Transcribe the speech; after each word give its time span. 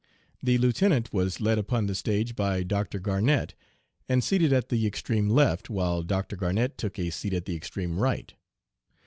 "The 0.41 0.57
Lieutenant 0.57 1.13
was 1.13 1.39
led 1.41 1.59
upon 1.59 1.85
the 1.85 1.93
stage 1.93 2.35
by 2.35 2.63
Mr. 2.63 2.99
Garnett 2.99 3.53
and 4.09 4.23
seated 4.23 4.51
at 4.51 4.69
the 4.69 4.87
extreme 4.87 5.29
left, 5.29 5.69
while 5.69 6.01
Dr. 6.01 6.35
Garnett 6.35 6.75
took 6.75 6.97
a 6.97 7.11
seat 7.11 7.33
at 7.35 7.45
the 7.45 7.55
extreme 7.55 7.99
right. 7.99 8.33